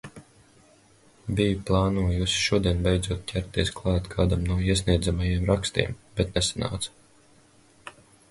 Biju 1.39 1.57
plānojusi 1.69 2.39
šodien 2.45 2.79
beidzot 2.87 3.27
ķerties 3.33 3.71
klāt 3.81 4.09
kādam 4.15 4.47
no 4.49 4.57
iesniedzamajiem 4.69 5.45
rakstiem, 5.53 5.93
bet 6.21 6.35
nesanāca. 6.39 7.95